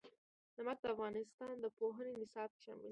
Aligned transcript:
نمک 0.57 0.77
د 0.81 0.85
افغانستان 0.95 1.51
د 1.59 1.65
پوهنې 1.77 2.13
نصاب 2.21 2.49
کې 2.53 2.61
شامل 2.65 2.77
دي. 2.77 2.79